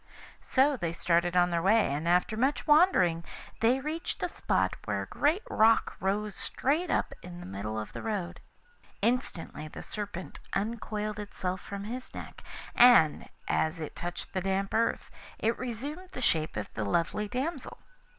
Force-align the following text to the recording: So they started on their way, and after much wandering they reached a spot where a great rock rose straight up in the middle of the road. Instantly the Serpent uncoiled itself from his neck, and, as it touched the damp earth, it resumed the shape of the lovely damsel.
So 0.41 0.75
they 0.77 0.93
started 0.93 1.37
on 1.37 1.51
their 1.51 1.61
way, 1.61 1.93
and 1.93 2.07
after 2.07 2.35
much 2.35 2.65
wandering 2.65 3.23
they 3.59 3.79
reached 3.79 4.23
a 4.23 4.27
spot 4.29 4.73
where 4.85 5.03
a 5.03 5.05
great 5.05 5.43
rock 5.47 5.95
rose 5.99 6.33
straight 6.33 6.89
up 6.89 7.13
in 7.21 7.39
the 7.39 7.45
middle 7.45 7.79
of 7.79 7.93
the 7.93 8.01
road. 8.01 8.39
Instantly 9.03 9.67
the 9.67 9.83
Serpent 9.83 10.39
uncoiled 10.53 11.19
itself 11.19 11.61
from 11.61 11.83
his 11.83 12.11
neck, 12.15 12.41
and, 12.73 13.29
as 13.47 13.79
it 13.79 13.95
touched 13.95 14.33
the 14.33 14.41
damp 14.41 14.73
earth, 14.73 15.11
it 15.37 15.55
resumed 15.59 16.09
the 16.13 16.19
shape 16.21 16.57
of 16.57 16.73
the 16.73 16.83
lovely 16.83 17.27
damsel. 17.27 17.77